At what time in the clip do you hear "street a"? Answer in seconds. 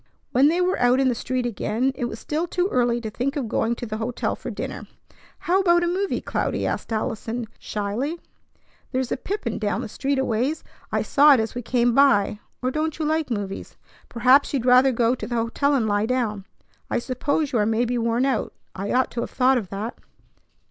9.87-10.25